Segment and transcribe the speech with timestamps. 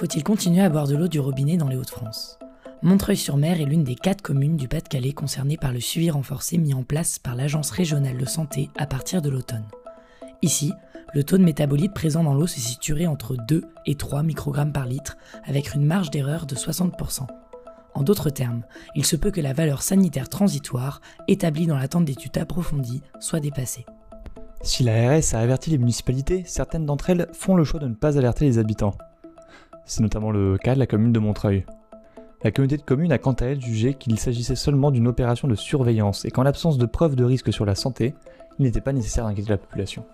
[0.00, 2.38] Faut-il continuer à boire de l'eau du robinet dans les Hauts-de-France?
[2.80, 6.84] Montreuil-sur-Mer est l'une des quatre communes du Pas-de-Calais concernées par le suivi renforcé mis en
[6.84, 9.66] place par l'Agence régionale de santé à partir de l'automne.
[10.40, 10.72] Ici,
[11.12, 14.86] le taux de métabolite présent dans l'eau se situerait entre 2 et 3 microgrammes par
[14.86, 17.26] litre, avec une marge d'erreur de 60%.
[17.92, 18.62] En d'autres termes,
[18.94, 23.84] il se peut que la valeur sanitaire transitoire, établie dans l'attente d'études approfondies, soit dépassée.
[24.62, 28.16] Si l'ARS a averti les municipalités, certaines d'entre elles font le choix de ne pas
[28.16, 28.94] alerter les habitants.
[29.90, 31.66] C'est notamment le cas de la commune de Montreuil.
[32.44, 35.56] La communauté de communes a quant à elle jugé qu'il s'agissait seulement d'une opération de
[35.56, 38.14] surveillance et qu'en l'absence de preuves de risque sur la santé,
[38.60, 40.06] il n'était pas nécessaire d'inquiéter la population.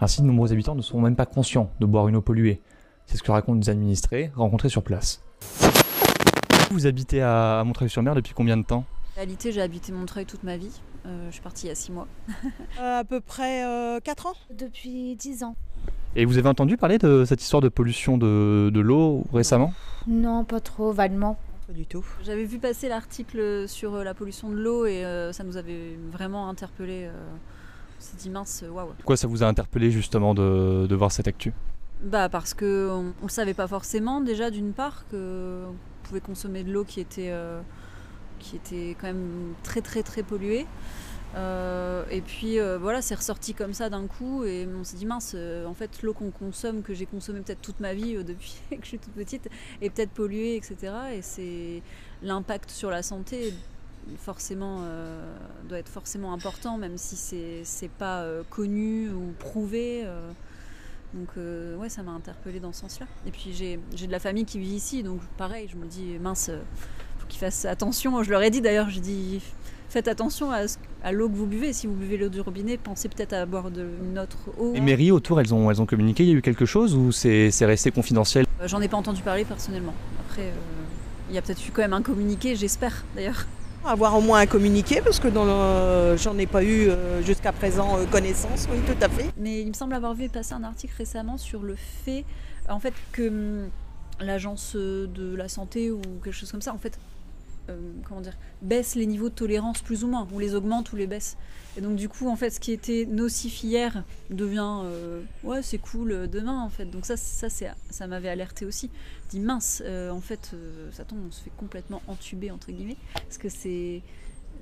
[0.00, 2.62] Ainsi, de nombreux habitants ne sont même pas conscients de boire une eau polluée.
[3.04, 5.20] C'est ce que racontent des administrés rencontrés sur place.
[6.70, 8.86] Vous habitez à Montreuil-sur-Mer depuis combien de temps?
[9.12, 10.80] En réalité, j'ai habité Montreuil toute ma vie.
[11.04, 12.08] Euh, je suis partie il y a 6 mois.
[12.80, 13.62] Euh, à peu près
[14.02, 14.32] 4 ans?
[14.56, 15.54] Depuis 10 ans.
[16.16, 19.72] Et vous avez entendu parler de cette histoire de pollution de, de l'eau récemment?
[20.06, 21.38] Non, pas trop, vaguement.
[21.66, 22.04] Pas du tout.
[22.22, 25.96] J'avais vu passer l'article sur euh, la pollution de l'eau et euh, ça nous avait
[26.12, 27.08] vraiment interpellé.
[27.08, 28.90] on s'est dit mince, waouh.
[28.98, 31.52] Pourquoi ça vous a interpellé justement de, de voir cette actu?
[32.02, 36.20] Bah parce que on, on le savait pas forcément déjà d'une part que on pouvait
[36.20, 37.60] consommer de l'eau qui était euh,
[38.40, 40.66] qui était quand même très très très polluée.
[41.34, 45.06] Euh, et puis euh, voilà, c'est ressorti comme ça d'un coup et on s'est dit
[45.06, 48.54] mince, euh, en fait l'eau qu'on consomme, que j'ai consommée peut-être toute ma vie depuis
[48.70, 49.48] que je suis toute petite,
[49.80, 50.92] est peut-être polluée, etc.
[51.12, 51.82] Et c'est
[52.22, 53.52] l'impact sur la santé
[54.18, 54.86] forcément
[55.66, 57.16] doit être forcément important, même si
[57.64, 60.06] c'est pas connu ou prouvé.
[61.14, 63.06] donc ouais, ça m'a interpellée dans ce sens-là.
[63.26, 66.50] Et puis j'ai de la famille qui vit ici, donc pareil, je me dis mince,
[67.18, 68.22] faut qu'ils fassent attention.
[68.22, 69.40] Je leur ai dit d'ailleurs, j'ai dit
[69.88, 71.72] faites attention à, l'eau que vous buvez.
[71.72, 74.72] Si vous buvez l'eau du robinet, pensez peut-être à boire de une autre eau.
[74.74, 77.12] Les mairies autour, elles ont, elles ont communiqué, il y a eu quelque chose ou
[77.12, 78.46] c'est c'est resté confidentiel?
[78.60, 79.94] Euh, J'en ai pas entendu parler personnellement.
[80.28, 80.52] Après, euh,
[81.28, 83.46] il y a peut-être eu quand même un communiqué, j'espère d'ailleurs.
[83.86, 88.06] Avoir au moins un communiqué, parce que j'en ai pas eu euh, jusqu'à présent euh,
[88.06, 89.30] connaissance, oui, tout à fait.
[89.36, 92.24] Mais il me semble avoir vu passer un article récemment sur le fait,
[92.68, 93.68] en fait, que hum,
[94.20, 96.98] l'agence de la santé ou quelque chose comme ça, en fait,
[98.06, 101.06] comment dire, baisse les niveaux de tolérance plus ou moins, ou les augmente ou les
[101.06, 101.36] baisse.
[101.76, 105.78] Et donc du coup, en fait, ce qui était nocif hier devient, euh, ouais, c'est
[105.78, 106.84] cool euh, demain, en fait.
[106.84, 108.90] Donc ça, ça, c'est, ça m'avait alerté aussi.
[109.30, 112.96] Dis mince, euh, en fait, euh, ça tombe, on se fait complètement entuber entre guillemets,
[113.14, 114.02] parce que c'est,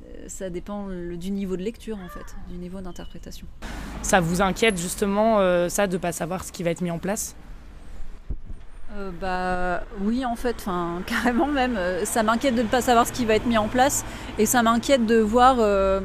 [0.07, 3.47] euh, ça dépend du niveau de lecture en fait, du niveau d'interprétation.
[4.01, 6.99] Ça vous inquiète justement euh, ça de pas savoir ce qui va être mis en
[6.99, 7.37] place?
[8.95, 11.77] Euh, bah oui en fait, enfin carrément même.
[11.77, 14.05] Euh, Ça m'inquiète de ne pas savoir ce qui va être mis en place
[14.39, 16.01] et ça m'inquiète de voir euh,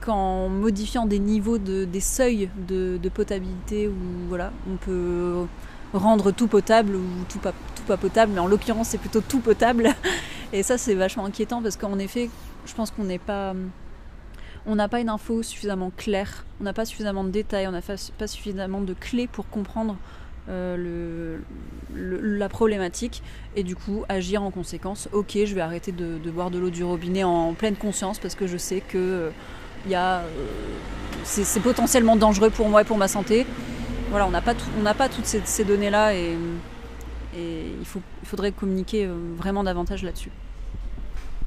[0.00, 3.94] qu'en modifiant des niveaux de, des seuils de, potabilité ou
[4.28, 5.46] voilà, on peut
[5.92, 9.40] rendre tout potable ou tout pas, tout pas potable, mais en l'occurrence c'est plutôt tout
[9.40, 9.88] potable.
[10.52, 12.30] Et ça c'est vachement inquiétant parce qu'en effet,
[12.66, 13.54] je pense qu'on n'est pas
[14.66, 17.82] on n'a pas une info suffisamment claire, on n'a pas suffisamment de détails, on n'a
[17.82, 19.96] pas suffisamment de clés pour comprendre
[20.48, 21.40] le-
[21.94, 23.22] la problématique
[23.56, 25.08] et du coup agir en conséquence.
[25.12, 28.46] Ok, je vais arrêter de, boire de l'eau du robinet en pleine conscience parce que
[28.46, 29.30] je sais que euh,
[29.86, 30.24] il a, euh,
[31.24, 33.46] c'est potentiellement dangereux pour moi et pour ma santé.
[34.10, 36.36] Voilà, on n'a pas, pas toutes ces, données-là et,
[37.36, 37.84] il,
[38.22, 40.30] faudrait communiquer euh, vraiment davantage là-dessus.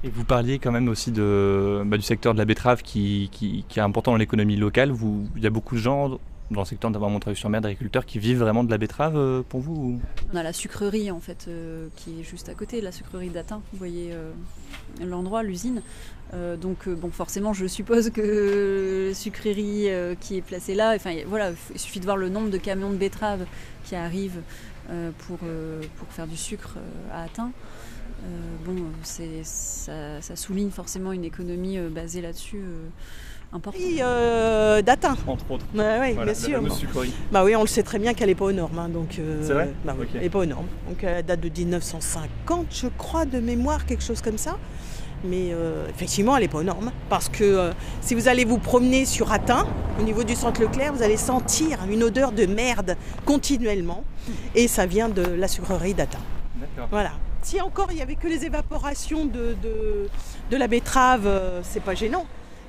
[0.04, 3.64] Et vous parliez quand même aussi de, bah, du secteur de la betterave qui, qui,
[3.76, 4.94] est important dans l'économie locale.
[5.36, 6.20] Il y a beaucoup de gens
[6.52, 9.74] dans le secteur d'avoir Montreuil-sur-Mer, d'agriculteurs qui vivent vraiment de la betterave euh, pour vous
[9.74, 10.02] ou-
[10.34, 13.62] On a la sucrerie en fait euh, qui est juste à côté, la sucrerie d'Atin.
[13.72, 14.32] Vous voyez euh,
[15.04, 15.82] l'endroit, l'usine.
[16.62, 19.88] Donc bon, forcément, je suppose que la sucrerie
[20.20, 22.98] qui est placée là, enfin voilà, il suffit de voir le nombre de camions de
[22.98, 23.46] betteraves
[23.86, 24.42] qui arrivent
[25.20, 26.80] pour, pour faire du sucre
[27.14, 27.52] à Atin.
[28.66, 32.60] Bon, ça, souligne forcément une économie basée là-dessus
[33.54, 33.82] importante.
[33.82, 35.16] Et euh, d'atteint.
[35.28, 35.66] Entre autres.
[35.74, 36.62] Ouais, Voilà, bien sûr.
[37.32, 38.78] Bah oui, on le sait très bien qu'elle n'est pas aux normes.
[38.80, 40.12] hein, donc, euh, C'est vrai bah oui, Ok.
[40.16, 40.68] Elle n'est pas aux normes.
[40.90, 44.58] Donc elle date de 1950, je crois, de mémoire, quelque chose comme ça.
[45.24, 46.92] Mais euh, effectivement, elle n'est pas aux normes.
[47.10, 47.72] Parce que euh,
[48.02, 49.66] si vous allez vous promener sur Atin,
[50.00, 52.96] au niveau du centre Leclerc, vous allez sentir une odeur de merde
[53.26, 54.04] continuellement.
[54.56, 56.20] Et ça vient de la sucrerie d'Atin.
[56.56, 56.88] D'accord.
[56.92, 57.12] Voilà.
[57.42, 60.10] Si encore il n'y avait que les évaporations de, de,
[60.52, 62.26] de la betterave, euh, c'est pas gênant.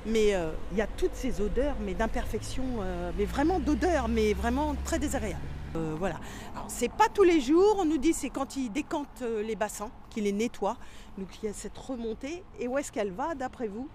[0.09, 4.33] Mais euh, il y a toutes ces odeurs, mais d'imperfection, euh, mais vraiment d'odeur, mais
[4.33, 5.41] vraiment très désagréable.
[5.75, 6.15] Euh, voilà.
[6.55, 9.55] Alors, c'est pas tous les jours, on nous dit c'est quand ils décantent euh, les
[9.55, 10.77] bassins, qu'ils les nettoient.
[11.17, 12.43] Donc il y a cette remontée.
[12.59, 13.87] Et où est-ce qu'elle va d'après vous?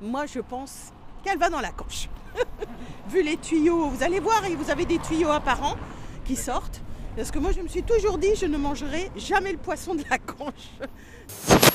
[0.00, 0.92] Moi je pense
[1.24, 2.08] qu'elle va dans la coche.
[3.08, 5.76] Vu les tuyaux, vous allez voir, vous avez des tuyaux apparents
[6.24, 6.82] qui sortent.
[7.16, 10.04] Parce que moi, je me suis toujours dit, je ne mangerai jamais le poisson de
[10.08, 10.70] la canche.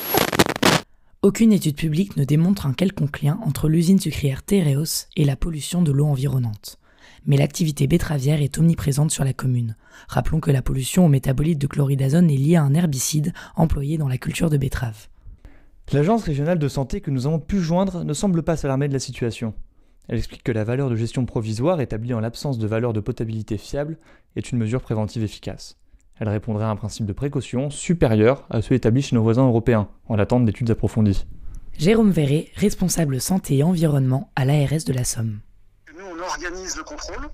[1.25, 5.81] Aucune étude publique ne démontre un quelconque lien entre l'usine sucrière Tereos et la pollution
[5.81, 6.77] de l'eau environnante.
[7.25, 9.75] Mais l'activité betteravière est omniprésente sur la commune.
[10.07, 14.07] Rappelons que la pollution au métabolite de chloridazone est liée à un herbicide employé dans
[14.07, 15.07] la culture de betterave.
[15.93, 18.99] L'agence régionale de santé que nous avons pu joindre ne semble pas s'alarmer de la
[18.99, 19.55] situation.
[20.07, 23.57] Elle explique que la valeur de gestion provisoire établie en l'absence de valeur de potabilité
[23.57, 23.97] fiable
[24.35, 25.75] est une mesure préventive efficace.
[26.19, 29.89] Elle répondrait à un principe de précaution supérieur à ceux établis chez nos voisins européens,
[30.07, 31.25] en attente d'études approfondies.
[31.77, 35.41] Jérôme Verret, responsable santé et environnement à l'ARS de la Somme.
[35.97, 37.27] Nous, on organise le contrôle,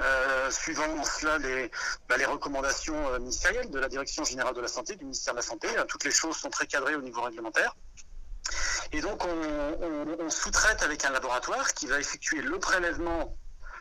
[0.00, 1.70] euh, suivant cela les,
[2.08, 5.38] bah, les recommandations euh, ministérielles de la Direction générale de la santé, du ministère de
[5.38, 5.68] la Santé.
[5.88, 7.74] Toutes les choses sont très cadrées au niveau réglementaire.
[8.92, 13.34] Et donc, on, on- on sous-traite avec un laboratoire qui va effectuer le prélèvement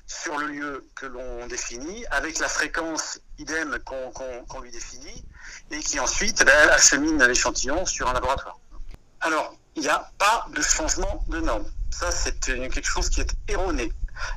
[0.08, 5.24] sur le lieu que l'on définit, avec la fréquence idem qu'on lui définit,
[5.72, 8.58] et qui ensuite ben, achemine l'échantillon sur un laboratoire.
[9.22, 11.66] Alors, il n'y a pas de changement de norme.
[11.92, 13.92] Ça, c'est quelque chose qui est erroné.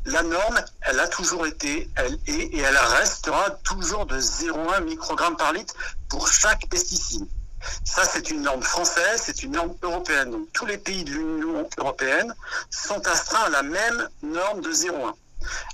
[0.05, 5.37] La norme, elle a toujours été, elle est et elle restera toujours de 0,1 microgramme
[5.37, 5.75] par litre
[6.09, 7.27] pour chaque pesticide.
[7.85, 10.31] Ça, c'est une norme française, c'est une norme européenne.
[10.31, 12.35] Donc, tous les pays de l'Union européenne
[12.71, 15.15] sont astreints à la même norme de 0,1.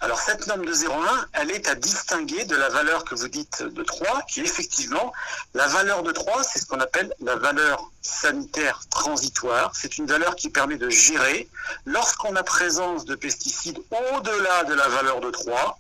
[0.01, 3.63] Alors, cette norme de 0,1, elle est à distinguer de la valeur que vous dites
[3.63, 5.13] de 3, qui est effectivement
[5.55, 9.73] la valeur de 3, c'est ce qu'on appelle la valeur sanitaire transitoire.
[9.75, 11.49] C'est une valeur qui permet de gérer
[11.87, 15.79] lorsqu'on a présence de pesticides au-delà de la valeur de 3,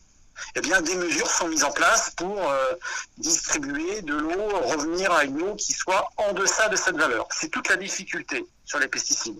[0.55, 2.75] eh bien, des mesures sont mises en place pour euh,
[3.19, 7.29] distribuer de l'eau, revenir à une eau qui soit en deçà de cette valeur.
[7.31, 9.39] C'est toute la difficulté sur les pesticides.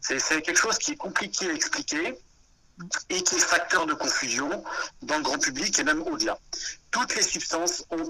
[0.00, 2.18] C'est quelque chose qui est compliqué à expliquer
[3.10, 4.64] et qui est facteur de confusion
[5.02, 6.38] dans le grand public et même au-delà.
[6.90, 8.08] Toutes les substances ont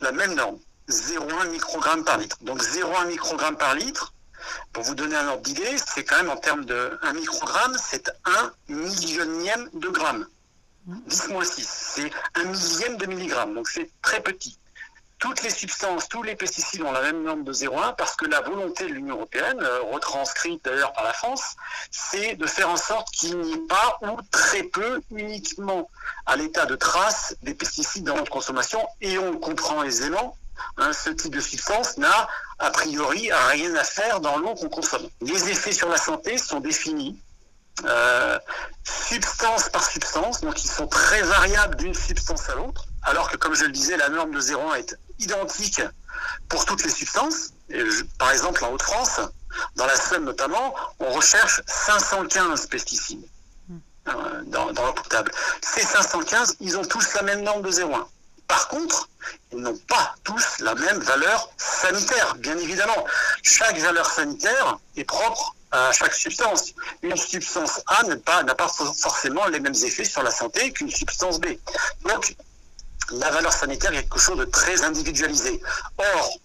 [0.00, 2.36] la même norme, 0,1 microgramme par litre.
[2.42, 4.12] Donc 0,1 microgramme par litre,
[4.72, 8.10] pour vous donner un ordre d'idée, c'est quand même en termes de 1 microgramme, c'est
[8.24, 10.26] un millionième de gramme.
[10.86, 14.58] 10 moins 6, c'est un millième de milligramme, donc c'est très petit.
[15.22, 18.40] Toutes les substances, tous les pesticides ont la même norme de 0,1 parce que la
[18.40, 21.56] volonté de l'Union européenne, euh, retranscrite d'ailleurs par la France,
[21.90, 25.88] c'est de faire en sorte qu'il n'y ait pas ou très peu uniquement
[26.26, 30.36] à l'état de trace des pesticides dans notre consommation et on comprend aisément
[30.76, 32.28] Hein, ce type de substance n'a
[32.58, 35.08] a priori rien à faire dans l'eau qu'on consomme.
[35.20, 37.18] Les effets sur la santé sont définis
[37.84, 38.38] euh,
[38.84, 43.54] substance par substance, donc ils sont très variables d'une substance à l'autre, alors que comme
[43.54, 45.80] je le disais, la norme de 0,1 est identique
[46.48, 47.50] pour toutes les substances.
[47.68, 49.20] Je- par exemple, en Haute-France,
[49.76, 53.24] dans la Somme notamment, on recherche 515 pesticides
[54.08, 55.30] euh, dans, dans l'eau potable.
[55.62, 58.04] Ces 515, ils ont tous la même norme de 0,1.
[58.48, 59.08] Par contre,
[59.52, 63.06] ils n'ont pas tous la même valeur sanitaire, bien évidemment.
[63.42, 66.74] Chaque valeur sanitaire est propre à chaque substance.
[67.02, 68.16] Une substance A n'a
[68.54, 71.46] pas, forcément les mêmes effets sur la santé qu'une substance B.
[72.06, 72.34] Donc,
[73.12, 75.60] la valeur sanitaire est quelque chose de très individualisé.
[75.98, 76.38] Or,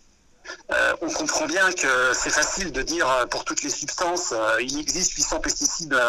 [0.71, 4.61] euh, on comprend bien que c'est facile de dire euh, pour toutes les substances, euh,
[4.61, 5.99] il existe 800 pesticides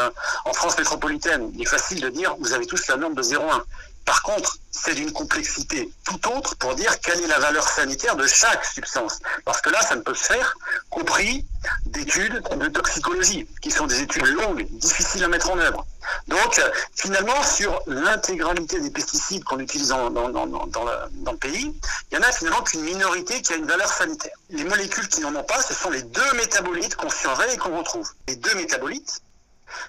[0.45, 1.51] en France métropolitaine.
[1.55, 3.63] Il est facile de dire vous avez tous la norme de 0,1.
[4.05, 8.27] Par contre, c'est d'une complexité tout autre pour dire quelle est la valeur sanitaire de
[8.27, 9.19] chaque substance.
[9.45, 10.55] Parce que là, ça ne peut se faire
[10.89, 11.45] qu'au prix
[11.85, 15.87] d'études de toxicologie, qui sont des études longues, difficiles à mettre en œuvre.
[16.29, 21.75] Donc, euh, finalement, sur l'intégralité des pesticides qu'on utilise dans, dans- dans- le, pays,
[22.11, 24.37] il y en a finalement qu'une minorité qui a une valeur sanitaire.
[24.51, 27.77] Les molécules qui n'en ont pas, ce sont les deux métabolites qu'on surveille et qu'on
[27.79, 28.11] retrouve.
[28.29, 29.21] Les deux métabolites,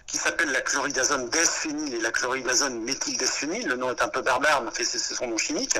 [0.07, 4.61] qui s'appellent la chloridazone desphényl et la chloridazone méthyldesphényl, le nom est un peu barbare,
[4.61, 5.77] mais c'est c'est son nom chimique.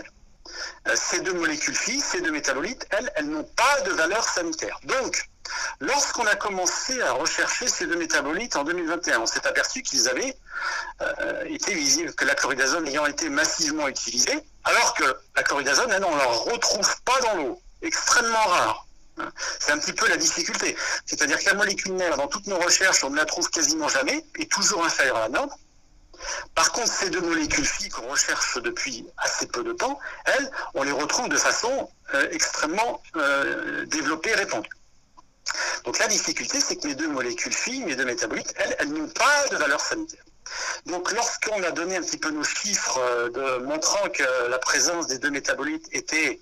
[0.87, 4.79] Euh, ces deux molécules filles, ces deux métabolites, elles, elles n'ont pas de valeur sanitaire.
[4.83, 5.29] Donc,
[5.79, 10.36] lorsqu'on a commencé à rechercher ces deux métabolites en 2021, on s'est aperçu qu'ils avaient
[11.01, 15.03] euh, été visibles, que la chloridazone ayant été massivement utilisée, alors que
[15.36, 18.86] la chloridazone, elle, on ne la retrouve pas dans l'eau, extrêmement rare.
[19.60, 20.77] C'est un petit peu la difficulté.
[21.06, 24.24] C'est-à-dire que la molécule mère, dans toutes nos recherches, on ne la trouve quasiment jamais,
[24.38, 25.50] et toujours inférieure à la norme.
[26.56, 30.84] Par contre, ces deux molécules filles qu'on recherche depuis assez peu de temps, elles, on
[30.84, 34.70] les retrouve de façon euh, extrêmement euh, développée et répandue.
[35.89, 39.08] Donc la difficulté, c'est que les deux molécules filles, les deux métabolites, elles, elles n'ont
[39.08, 40.24] pas de valeur sanitaire.
[40.86, 45.17] Donc lorsqu'on a donné un petit peu nos chiffres euh, montrant que la présence des
[45.17, 46.41] deux métabolites était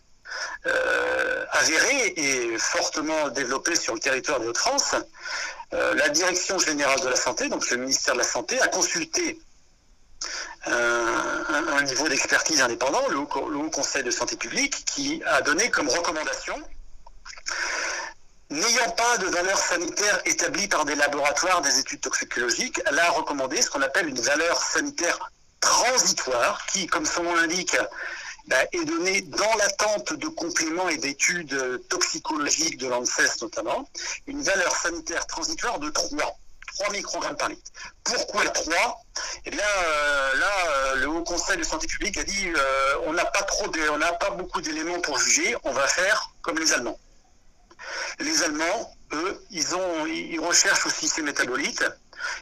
[0.65, 4.95] euh, avérée et fortement développée sur le territoire des Hauts-de-France,
[5.73, 9.39] euh, la Direction générale de la santé, donc le ministère de la Santé, a consulté
[10.65, 16.61] un, niveau d'expertise indépendant, le Haut, Conseil de santé publique, qui a donné comme recommandation
[18.49, 23.61] N'ayant pas de valeur sanitaire établie par des laboratoires des études toxicologiques, elle a recommandé
[23.61, 27.75] ce qu'on appelle une valeur sanitaire transitoire, qui, comme son nom l'indique,
[28.47, 33.89] bah, est donnée dans l'attente de compléments et d'études toxicologiques de l'ANSES notamment,
[34.27, 36.07] une valeur sanitaire transitoire de 3.
[36.77, 37.71] 3 microgrammes par litre.
[38.03, 39.03] Pourquoi 3
[39.45, 43.13] Eh bien, euh, là, euh, le Haut Conseil de santé publique a dit euh, on
[43.13, 46.71] n'a pas trop, on n'a pas beaucoup d'éléments pour juger, on va faire comme les
[46.73, 46.99] Allemands.
[48.19, 51.83] Les Allemands, eux, ils ont, ils recherchent aussi ces métabolites.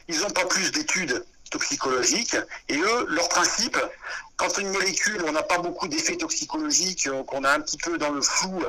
[0.08, 2.36] Ils n'ont pas plus d'études toxicologiques.
[2.68, 3.78] Et eux, leur principe,
[4.36, 8.10] quand une molécule, on n'a pas beaucoup d'effets toxicologiques, qu'on a un petit peu dans
[8.10, 8.62] le flou,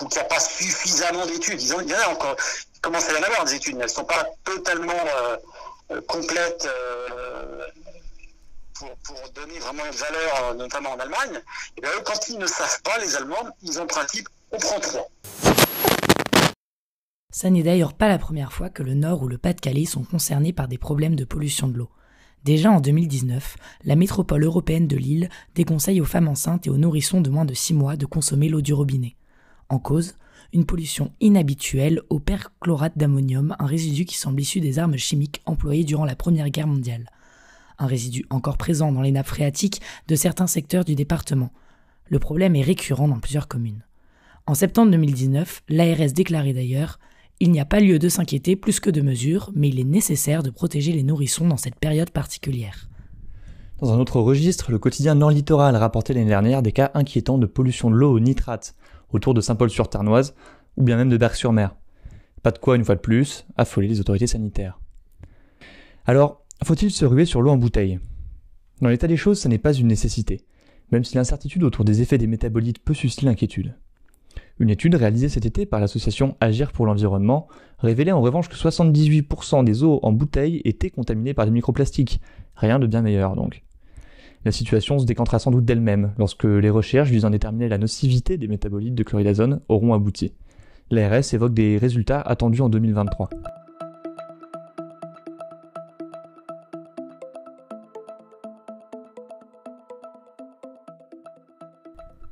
[0.00, 2.36] ou qu'il n'y a pas suffisamment d'études, il y en a encore,
[2.80, 5.36] commence à y en avoir des études, mais elles ne sont pas totalement euh,
[5.92, 7.66] euh, complètes euh,
[9.04, 11.42] pour, donner vraiment une valeur, notamment en Allemagne.
[11.76, 14.80] Et bien, eux, quand ils ne savent pas, les Allemands, ils ont principe, on prend
[14.80, 15.08] trois.
[17.30, 20.52] Ça n'est d'ailleurs pas la première fois que le Nord ou le Pas-de-Calais sont concernés
[20.52, 21.90] par des problèmes de pollution de l'eau.
[22.44, 27.20] Déjà en 2019, la métropole européenne de Lille déconseille aux femmes enceintes et aux nourrissons
[27.20, 29.14] de moins de 6 mois de consommer l'eau du robinet.
[29.68, 30.16] En cause,
[30.52, 35.84] une pollution inhabituelle au perchlorate d'ammonium, un résidu qui semble issu des armes chimiques employées
[35.84, 37.10] durant la Première Guerre mondiale.
[37.78, 41.50] Un résidu encore présent dans les nappes phréatiques de certains secteurs du département.
[42.08, 43.84] Le problème est récurrent dans plusieurs communes.
[44.46, 46.98] En septembre 2019, l'ARS déclarait d'ailleurs
[47.42, 50.42] Il n'y a pas lieu de s'inquiéter plus que de mesures, mais il est nécessaire
[50.42, 52.90] de protéger les nourrissons dans cette période particulière.
[53.78, 57.46] Dans un autre registre, le quotidien Nord Littoral rapportait l'année dernière des cas inquiétants de
[57.46, 58.74] pollution de l'eau au nitrate,
[59.14, 60.34] autour de Saint-Paul-sur-Ternoise,
[60.76, 61.74] ou bien même de Berck-sur-Mer.
[62.42, 64.78] Pas de quoi, une fois de plus, affoler les autorités sanitaires.
[66.04, 68.00] Alors, faut-il se ruer sur l'eau en bouteille?
[68.82, 70.44] Dans l'état des choses, ce n'est pas une nécessité,
[70.92, 73.76] même si l'incertitude autour des effets des métabolites peut susciter l'inquiétude.
[74.60, 77.48] Une étude réalisée cet été par l'association Agir pour l'environnement
[77.78, 82.20] révélait en revanche que 78% des eaux en bouteille étaient contaminées par des microplastiques.
[82.56, 83.62] Rien de bien meilleur donc.
[84.44, 88.36] La situation se décantera sans doute d'elle-même lorsque les recherches visant à déterminer la nocivité
[88.36, 90.34] des métabolites de chloridazone auront abouti.
[90.90, 93.30] L'ARS évoque des résultats attendus en 2023.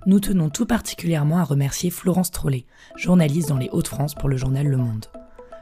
[0.09, 2.65] Nous tenons tout particulièrement à remercier Florence Trollet,
[2.97, 5.05] journaliste dans les Hauts-de-France pour le journal Le Monde.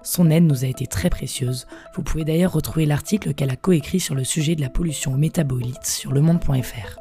[0.05, 1.67] Son aide nous a été très précieuse.
[1.97, 5.17] Vous pouvez d'ailleurs retrouver l'article qu'elle a coécrit sur le sujet de la pollution aux
[5.17, 7.01] métabolites sur lemonde.fr.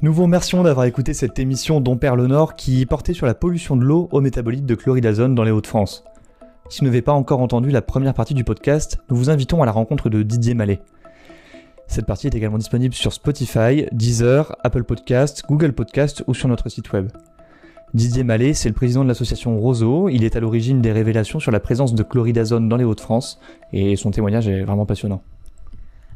[0.00, 3.74] Nous vous remercions d'avoir écouté cette émission Père le Nord qui portait sur la pollution
[3.74, 6.04] de l'eau aux métabolites de chloridazone dans les Hauts-de-France.
[6.68, 9.66] Si vous n'avez pas encore entendu la première partie du podcast, nous vous invitons à
[9.66, 10.80] la rencontre de Didier Mallet.
[11.86, 16.68] Cette partie est également disponible sur Spotify, Deezer, Apple Podcast, Google Podcast ou sur notre
[16.68, 17.10] site web.
[17.94, 20.08] Didier Mallet, c'est le président de l'association Roseau.
[20.08, 23.38] Il est à l'origine des révélations sur la présence de chloridazone dans les Hauts-de-France
[23.72, 25.22] et son témoignage est vraiment passionnant.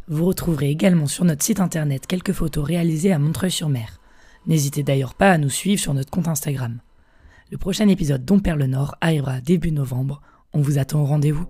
[0.09, 4.01] Vous retrouverez également sur notre site internet quelques photos réalisées à Montreuil-sur-Mer.
[4.47, 6.81] N'hésitez d'ailleurs pas à nous suivre sur notre compte Instagram.
[7.53, 10.21] Le prochain épisode d'On perd le Nord arrivera début novembre.
[10.53, 11.47] On vous attend au rendez-vous.